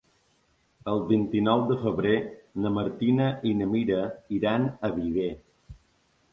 El 0.93 1.03
vint-i-nou 1.11 1.65
de 1.73 1.77
febrer 1.83 2.15
na 2.65 2.73
Martina 2.79 3.29
i 3.53 3.55
na 3.61 3.71
Mira 3.77 4.03
iran 4.41 4.69
a 4.91 4.95
Viver. 5.01 5.31